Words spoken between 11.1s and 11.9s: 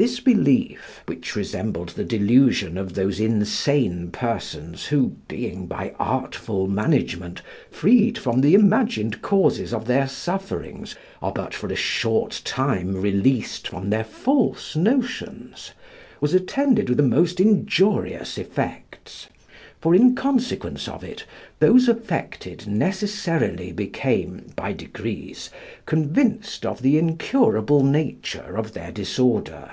are but for a